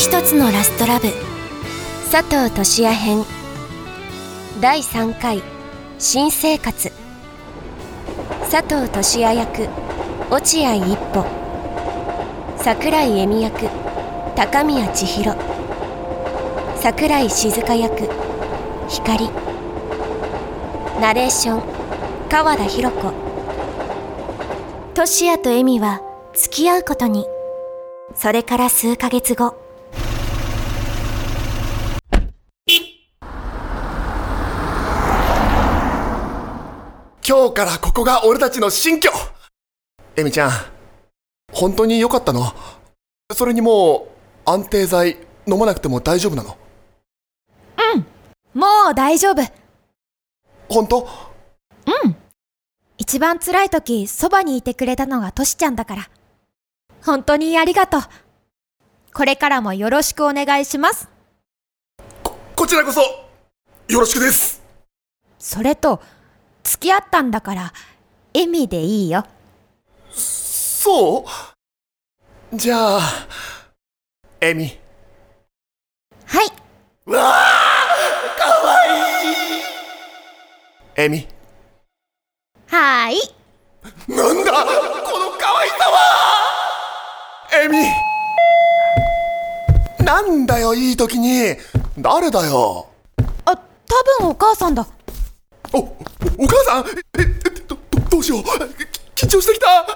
[0.00, 1.08] 一つのラストラブ。
[2.10, 3.22] 佐藤俊也編。
[4.58, 5.42] 第3回。
[5.98, 6.90] 新生活。
[8.50, 9.68] 佐藤俊也役。
[10.30, 11.26] 落合一歩。
[12.56, 13.68] 桜井恵美役。
[14.34, 15.36] 高宮千尋。
[16.76, 18.08] 桜井静香役。
[18.88, 19.28] 光。
[20.98, 21.62] ナレーション。
[22.30, 23.12] 川田博子。
[24.94, 26.00] 俊也と恵美は
[26.32, 27.26] 付き合うことに。
[28.14, 29.59] それから数ヶ月後。
[37.30, 39.08] 今日からここが俺たちの新居
[40.16, 40.50] エミちゃん、
[41.52, 42.52] 本当に良かったの？
[43.32, 44.08] それにも
[44.44, 46.56] う安定剤飲まなくても大丈夫なの？
[48.52, 49.42] もう大丈夫。
[50.68, 51.08] 本当？
[52.98, 56.10] 一番辛い時、そばにいてくれたのがトシちゃんだから。
[57.04, 58.00] 本当にありがとう。
[59.14, 61.08] これからもよろしくお願いします。
[62.24, 63.00] こ、こちらこそ
[63.86, 64.60] よろしくです
[65.38, 66.02] それと、
[66.62, 67.72] 付き合ったんだから、
[68.34, 69.24] エミでいいよ。
[70.12, 71.24] そ
[72.52, 72.56] う？
[72.56, 73.00] じゃあ、
[74.40, 74.78] エミ。
[76.26, 76.46] はい。
[77.06, 77.34] うわあ
[78.38, 79.62] かわいい
[80.96, 81.26] エミ。
[82.68, 83.20] はーい。
[84.08, 85.98] なんだこの可愛さは
[87.64, 87.78] エミ
[90.04, 91.56] なんだよいい時に
[91.98, 92.88] 誰だよ
[93.44, 93.62] あ、多
[94.20, 94.86] 分お母さんだ。
[95.72, 95.82] お、お
[96.38, 97.24] お母さんえ、え、
[97.68, 98.42] ど、どどうしよう。
[99.14, 99.66] き緊張してきた。
[99.80, 99.86] あ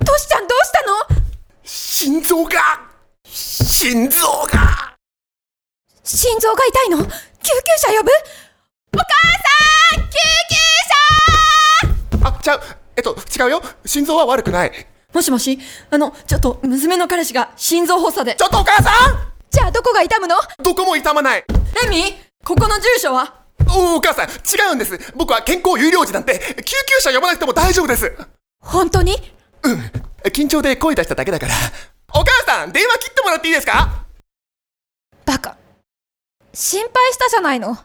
[0.00, 0.04] ー！
[0.04, 1.22] トシちゃんどうしたの？
[1.64, 2.60] 心臓が。
[3.24, 4.96] 心臓が。
[6.04, 6.98] 心臓が痛いの？
[6.98, 7.10] 救急
[7.78, 8.10] 車呼ぶ？
[8.94, 9.04] お母
[9.96, 10.10] さん救
[10.48, 12.28] 急車！
[12.28, 12.60] あ、ちゃう。
[12.96, 13.62] えっと、違うよ。
[13.84, 14.86] 心臓は悪くない。
[15.12, 15.58] もしもし？
[15.90, 18.36] あの、ちょっと、娘の彼氏が心臓発作で。
[18.36, 18.44] ち。
[18.44, 18.90] ょっとお母さ
[19.50, 20.36] じゃあどこが痛むの？
[20.36, 21.44] んどこも痛まない。
[21.82, 22.14] レミ
[22.46, 23.42] ここの住所は？
[23.68, 25.12] おお母さん違うんです。
[25.16, 28.16] 僕は健康有料児なんて救急車呼ばなくても大丈夫です。
[28.60, 29.16] 本当に？
[29.64, 29.80] うん。
[30.30, 31.54] 緊張で声出しただけだから。
[32.14, 34.04] お母さん電話切ってもらっていいですか？
[35.24, 35.56] バカ。
[36.54, 37.76] 心配したじゃないの。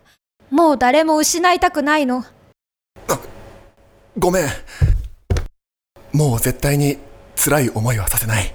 [0.51, 2.23] もう誰も失いたくないの。
[4.19, 4.47] ごめん。
[6.13, 6.99] もう絶対に
[7.35, 8.53] 辛い思いはさせない。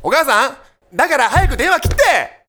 [0.00, 0.56] お母さん
[0.94, 2.45] だから早く電話切って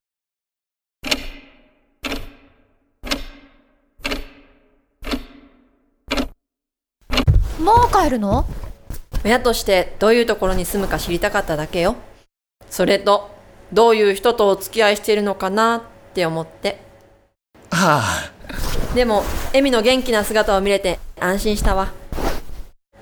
[7.59, 8.45] もう帰るの？
[9.25, 11.95] 親としてどういうところに住むか知りたかっただけよ。
[12.69, 13.29] それと、
[13.73, 15.81] どういう人とお付き合いしているのかなっ
[16.13, 16.79] て思って。
[17.71, 18.31] はあ
[18.95, 19.23] でも
[19.53, 21.91] エミの元気な姿を見れて安心したわ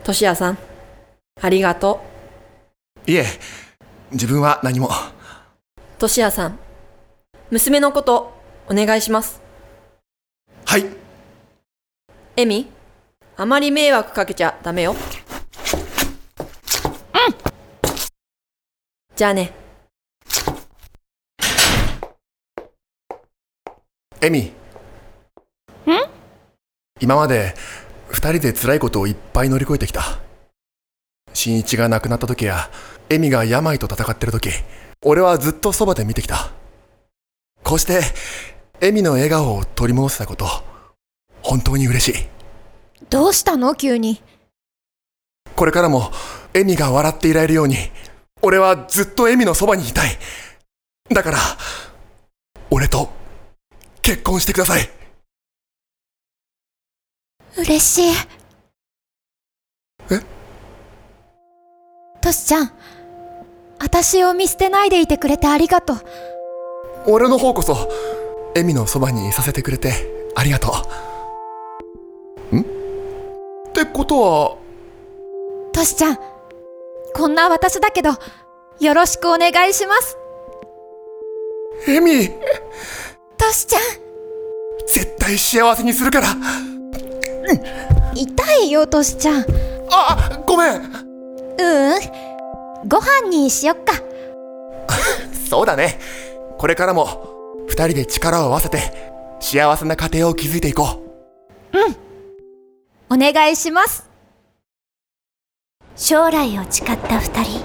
[0.03, 0.57] トシヤさん
[1.39, 2.01] ありがと
[3.05, 3.25] いえ、
[4.11, 4.87] 自分は何も。
[4.87, 4.89] う
[5.99, 6.57] トシヤさん
[7.51, 8.33] 娘のこと
[8.67, 9.41] お願いします
[10.65, 10.85] はい。
[12.35, 12.67] エミ
[13.37, 14.95] あまり迷惑かけちゃダメよ
[19.15, 19.53] じゃあね
[24.21, 24.39] エミ。
[24.41, 24.51] ん？
[26.99, 27.53] 今まで
[28.07, 30.01] 二人で辛いことをいっぱい乗り越えてきた。
[31.33, 32.69] 新一が亡くなった時や、
[33.09, 34.49] エミが病と戦ってる時、
[35.03, 36.51] 俺はずっとそばで見てきた。
[37.63, 38.01] こうして、
[38.81, 40.47] エミの笑顔を取り戻せたこと、
[41.41, 42.34] 本当に嬉しい。
[43.09, 43.75] どうしたの？
[43.75, 44.21] 急に。
[45.55, 46.11] これからも、
[46.53, 47.77] エミが笑っていられるように、
[48.41, 50.17] 俺はずっとエミのそばにいたい。
[51.09, 51.37] だから、
[52.71, 53.09] 俺と、
[54.01, 54.89] 結婚してください。
[57.57, 58.11] 嬉しい。
[60.11, 60.21] え？
[62.21, 62.71] トシちゃん、
[63.79, 65.97] 私を見捨てないでいてくれてありがとう。
[67.07, 67.89] 俺の方こそ、
[68.55, 69.93] エミのそばにいさせてくれて、
[70.35, 70.71] ありがとう。
[73.85, 74.57] んってことは、
[75.73, 76.17] トシちゃん、
[77.13, 78.11] こんな私だけど、
[78.79, 80.17] よろしくお願いします。
[81.87, 82.29] エミ、
[83.37, 83.81] トシちゃん、
[84.87, 86.27] 絶対幸せにするから。
[88.13, 89.41] 痛いよ、トシちゃん。
[89.41, 89.45] う
[89.91, 90.75] あ、ごめん。
[90.75, 91.99] うん。
[92.87, 93.93] ご飯にしよっか。
[95.49, 95.99] そうだね。
[96.57, 98.79] これからも、二人で力を合わせて、
[99.39, 101.01] 幸せな家庭を築いていこ
[101.73, 102.04] う。
[103.09, 104.09] お願いします。
[105.95, 107.61] 将来を誓った二人。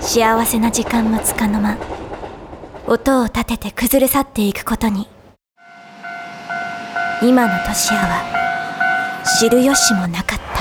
[0.00, 1.76] 幸せな時間もつかの間
[2.86, 5.08] 音を立てて崩れ去っていくことに。
[7.22, 10.55] 今のトシヤは知る由もなかった。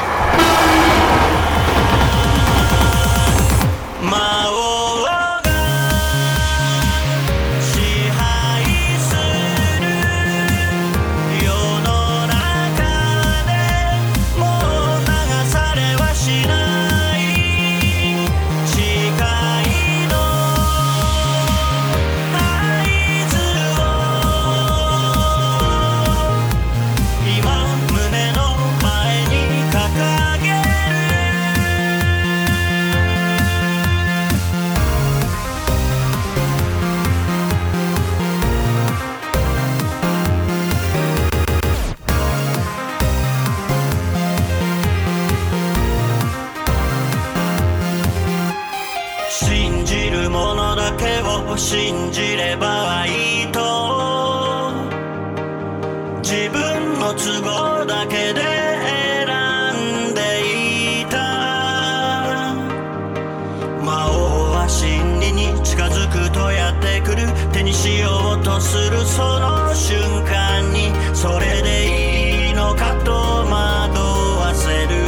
[67.66, 75.04] にしようとするその瞬間にそれでいいのかと惑わせる。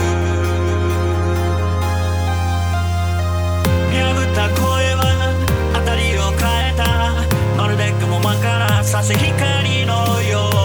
[3.93, 4.65] 破った声
[4.95, 5.01] は
[5.75, 6.81] 辺りを変えた。
[7.55, 10.56] まるで雲間から差す光のよう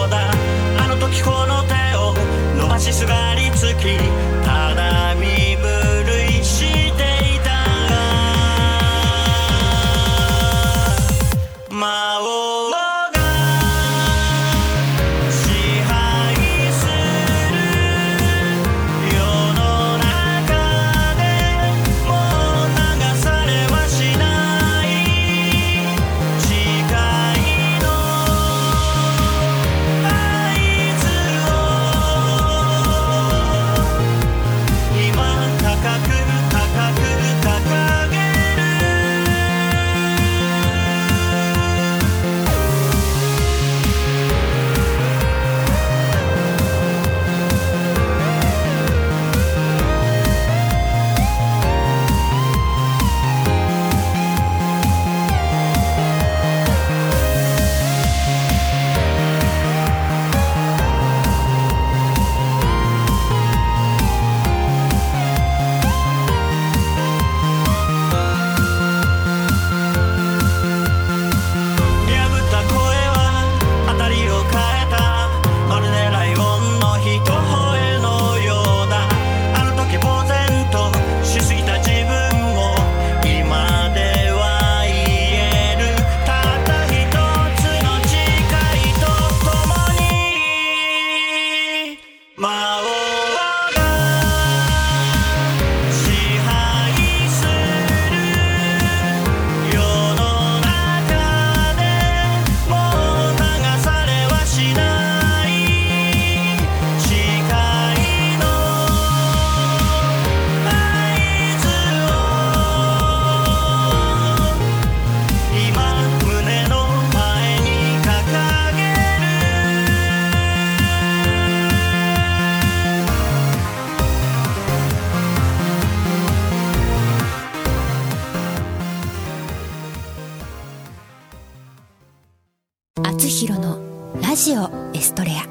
[133.42, 133.76] ひろの
[134.22, 135.42] ラジオエストレア。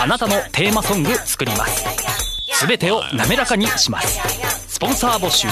[0.00, 1.84] あなたのテーマソング作ります。
[2.52, 4.20] すべてを滑らかにします。
[4.68, 5.48] スポンサー募集。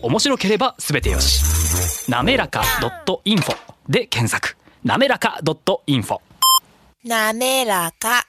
[0.00, 2.08] 面白ければすべてよし。
[2.08, 2.62] なめらか
[3.24, 3.56] .info
[3.88, 4.56] で検索。
[4.84, 6.20] なめらか .info
[7.04, 8.28] なめらか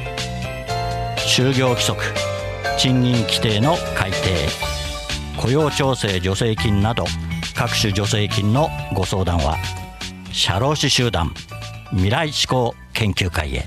[1.33, 2.03] 就業規則
[2.77, 4.17] 賃金規定の改定
[5.37, 7.05] 雇用調整助成金など
[7.55, 9.55] 各種助成金のご相談は
[10.33, 11.33] 社労士集団
[11.91, 13.65] 未来志向研究会へ。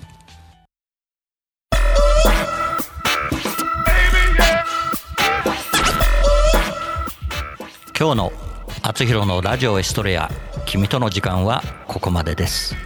[7.99, 8.33] 今日の
[8.83, 10.31] 「あつひろのラジオエストレア
[10.67, 12.77] 君との時間」はここまでです。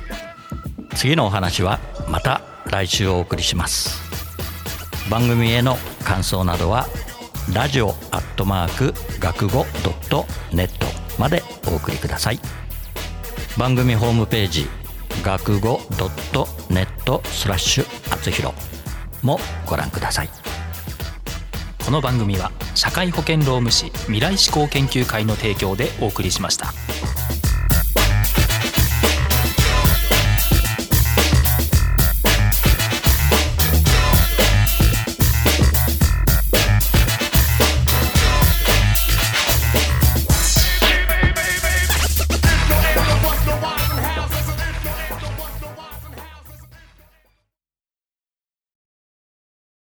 [0.95, 4.08] 次のお話はまた来週お送りします。
[5.11, 6.87] 番組への感想などは
[7.55, 10.87] ラジオアットマーク学語ドットネット
[11.19, 12.41] までお送りください
[13.57, 14.67] 番組ホームページ
[15.23, 18.53] 学語ドットネットスラッシュあつひろ
[19.23, 20.29] もご覧ください
[21.85, 26.67] この番組は社会保険労務士未来志向研究会の提供でお送りしました。